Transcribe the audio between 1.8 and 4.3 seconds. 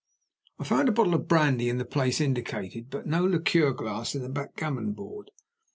place indicated, but no liqueur glass in the